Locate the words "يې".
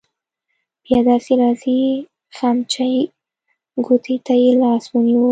4.41-4.51